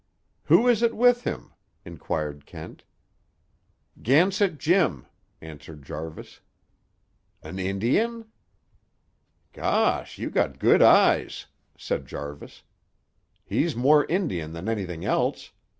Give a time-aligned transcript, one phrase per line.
[0.45, 1.53] "Who is it with him?"
[1.85, 2.85] inquired Kent.
[4.01, 5.05] "Gansett Jim,"
[5.41, 6.39] answered Jarvis.
[7.43, 8.25] "An Indian?"
[9.53, 10.17] "Gosh!
[10.17, 11.45] You got good eyes!"
[11.77, 12.63] said Jarvis.
[13.45, 15.51] "He's more Indian than anything else.